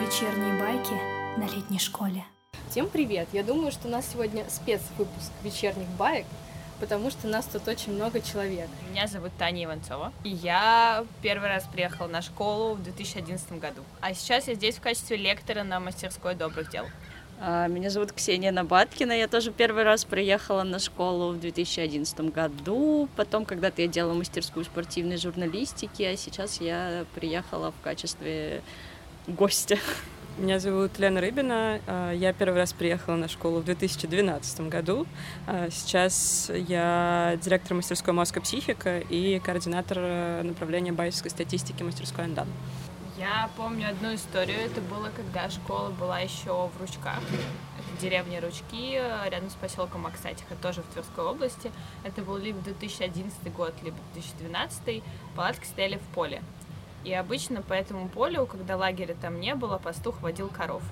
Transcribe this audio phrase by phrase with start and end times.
[0.00, 0.94] Вечерние байки
[1.38, 2.24] на летней школе.
[2.70, 3.28] Всем привет!
[3.32, 6.24] Я думаю, что у нас сегодня спецвыпуск вечерних баек,
[6.80, 8.70] потому что нас тут очень много человек.
[8.88, 13.82] Меня зовут Таня Иванцова, и я первый раз приехала на школу в 2011 году.
[14.00, 16.86] А сейчас я здесь в качестве лектора на мастерской добрых дел.
[17.40, 19.12] А, меня зовут Ксения Набаткина.
[19.12, 23.08] Я тоже первый раз приехала на школу в 2011 году.
[23.16, 28.62] Потом когда-то я делала мастерскую спортивной журналистики, а сейчас я приехала в качестве
[29.26, 29.78] гостя.
[30.38, 31.80] Меня зовут Лена Рыбина.
[31.86, 35.06] А, я первый раз приехала на школу в 2012 году.
[35.46, 42.24] А, сейчас я директор мастерской «Мозг и психика» и координатор э, направления байерской статистики мастерской
[42.24, 42.48] «Андан».
[43.18, 44.58] Я помню одну историю.
[44.58, 47.18] Это было, когда школа была еще в Ручках.
[47.18, 48.94] Это деревня Ручки,
[49.28, 51.70] рядом с поселком Аксатиха, тоже в Тверской области.
[52.04, 55.02] Это был либо 2011 год, либо 2012.
[55.36, 56.42] Палатки стояли в поле.
[57.04, 60.82] И обычно по этому полю, когда лагеря там не было, пастух водил коров.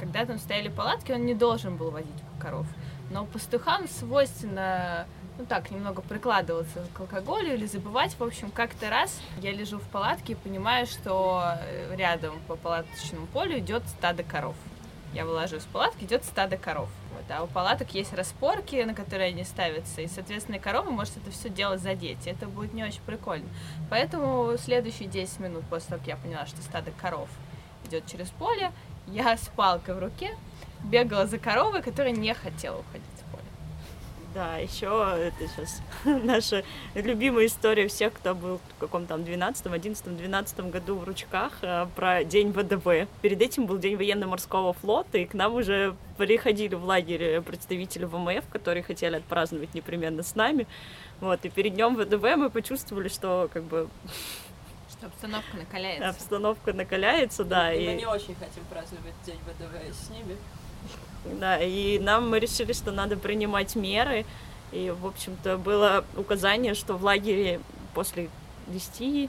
[0.00, 2.66] Когда там стояли палатки, он не должен был водить коров.
[3.10, 5.06] Но пастухам свойственно
[5.38, 8.14] ну так, немного прикладываться к алкоголю или забывать.
[8.18, 13.26] В общем, как-то раз я лежу в палатке и понимаю, что э, рядом по палаточному
[13.28, 14.56] полю идет стадо коров.
[15.14, 16.88] Я вылажу из палатки, идет стадо коров.
[17.14, 21.30] Вот, а у палаток есть распорки, на которые они ставятся, и, соответственно, корова может это
[21.30, 22.26] все дело задеть.
[22.26, 23.48] И это будет не очень прикольно.
[23.90, 27.28] Поэтому следующие 10 минут после того, как я поняла, что стадо коров
[27.86, 28.72] идет через поле,
[29.06, 30.36] я с палкой в руке
[30.84, 33.04] бегала за коровой, которая не хотела уходить.
[34.34, 36.62] Да, еще это сейчас наша
[36.94, 41.86] любимая история всех, кто был в каком там 12, 11, 12 году в Ручках э,
[41.96, 43.08] про день ВДВ.
[43.22, 48.44] Перед этим был день военно-морского флота, и к нам уже приходили в лагерь представители ВМФ,
[48.50, 50.66] которые хотели отпраздновать непременно с нами.
[51.20, 53.88] Вот, и перед днем ВДВ мы почувствовали, что как бы
[54.90, 56.08] что обстановка накаляется.
[56.10, 57.72] Обстановка накаляется, да.
[57.72, 57.86] И, и...
[57.88, 60.36] мы не очень хотим праздновать День ВДВ с ними.
[61.40, 64.24] Да, и нам мы решили, что надо принимать меры.
[64.72, 67.60] И, в общем-то, было указание, что в лагере
[67.94, 68.30] после
[68.68, 69.28] 10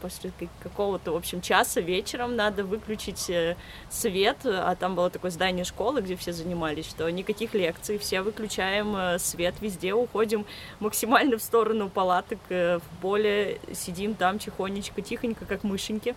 [0.00, 0.30] после
[0.62, 3.56] какого-то, в общем, часа вечером надо выключить э,
[3.88, 8.94] свет, а там было такое здание школы, где все занимались, что никаких лекций, все выключаем
[8.94, 10.46] э, свет везде, уходим
[10.80, 16.14] максимально в сторону палаток, э, в поле, сидим там тихонечко, тихонько, как мышеньки.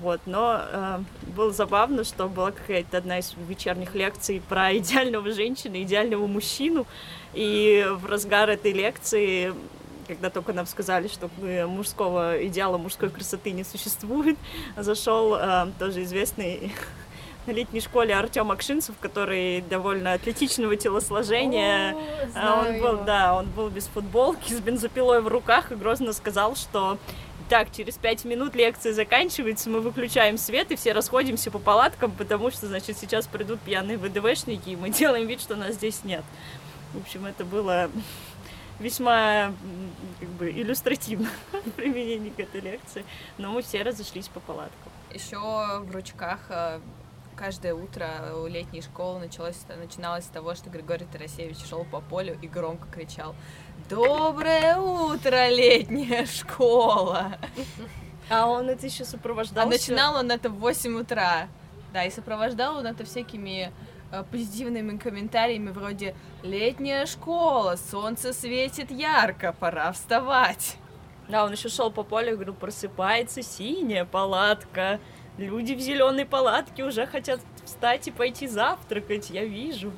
[0.00, 0.98] Вот, но э,
[1.36, 6.86] было забавно, что была какая-то одна из вечерних лекций про идеального женщину, идеального мужчину,
[7.34, 9.52] и в разгар этой лекции
[10.08, 11.30] когда только нам сказали, что
[11.66, 14.36] мужского идеала мужской красоты не существует,
[14.76, 16.72] зашел э, тоже известный
[17.46, 21.92] на летней школе Артем Акшинцев, который довольно атлетичного телосложения.
[21.92, 21.96] О,
[22.34, 23.04] а он был, его.
[23.04, 26.98] да, он был без футболки, с бензопилой в руках и грозно сказал, что
[27.48, 32.50] так, через пять минут лекция заканчивается, мы выключаем свет и все расходимся по палаткам, потому
[32.50, 36.24] что, значит, сейчас придут пьяные ВДВшники, и мы делаем вид, что нас здесь нет.
[36.94, 37.90] В общем, это было
[38.78, 39.52] весьма
[40.20, 41.28] как бы иллюстративно
[41.66, 43.04] в применении к этой лекции,
[43.38, 44.92] но мы все разошлись по палаткам.
[45.12, 46.80] Еще в ручках э,
[47.42, 52.38] каждое утро у летней школы началось, начиналось с того, что Григорий Тарасевич шел по полю
[52.40, 53.34] и громко кричал
[53.90, 57.36] Доброе утро, летняя школа!
[58.30, 59.66] А он это еще сопровождал.
[59.66, 61.48] А начинал он это в 8 утра.
[61.92, 63.72] Да, и сопровождал он это всякими
[64.12, 66.14] э, позитивными комментариями вроде
[66.44, 70.76] «Летняя школа, солнце светит ярко, пора вставать».
[71.28, 75.00] Да, он еще шел по полю и говорил, просыпается синяя палатка.
[75.38, 79.92] Люди в зеленой палатке уже хотят встать и пойти завтракать, я вижу.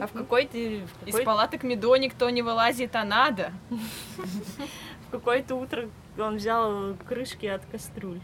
[0.00, 0.52] А в какой-то...
[0.56, 3.52] в Из какой- палаток медо никто не вылазит, а надо.
[5.08, 8.20] В какое-то утро он взял крышки от кастрюль.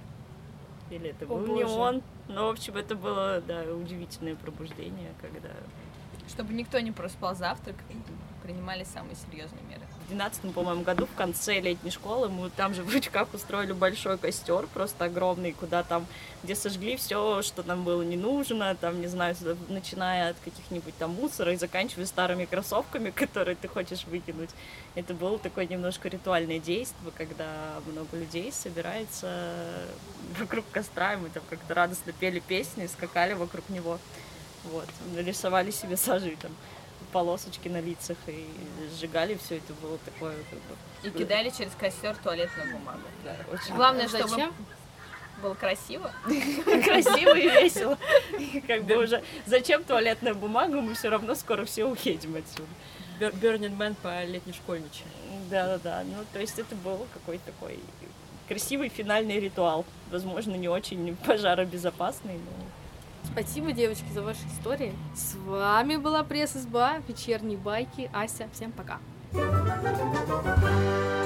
[0.90, 2.02] Или это был не он.
[2.28, 5.48] Но, в общем, это было, да, удивительное пробуждение, когда
[6.28, 7.76] Чтобы никто не проспал завтрак,
[8.42, 9.83] принимали самые серьезные меры.
[10.04, 14.18] В 12 по-моему, году в конце летней школы мы там же в Ручках устроили большой
[14.18, 16.06] костер, просто огромный, куда там,
[16.42, 19.34] где сожгли все, что нам было не нужно, там, не знаю,
[19.68, 24.50] начиная от каких-нибудь там мусора и заканчивая старыми кроссовками, которые ты хочешь выкинуть.
[24.94, 29.64] Это было такое немножко ритуальное действие, когда много людей собирается
[30.38, 33.98] вокруг костра, и мы там как-то радостно пели песни, скакали вокруг него.
[34.64, 36.50] Вот, рисовали себе сажи там
[37.14, 38.44] полосочки на лицах и
[38.98, 43.02] сжигали все это было такое как бы И кидали через костер туалетную бумагу.
[43.24, 44.28] да, очень Главное, Зачем?
[44.28, 44.52] чтобы
[45.40, 46.10] было красиво.
[46.84, 47.96] красиво и весело.
[48.66, 52.68] Как бы уже зачем туалетная бумага, мы все равно скоро все уедем отсюда.
[53.20, 55.06] Burning Man по летней школьничьей.
[55.48, 56.04] Да, да, да.
[56.04, 57.78] Ну, то есть это был какой-то такой
[58.48, 59.84] красивый финальный ритуал.
[60.10, 62.66] Возможно, не очень пожаробезопасный, но...
[63.24, 64.92] Спасибо, девочки, за ваши истории.
[65.14, 68.10] С вами была пресс-изба, вечерние байки.
[68.12, 68.98] Ася, всем пока.
[69.32, 71.23] thank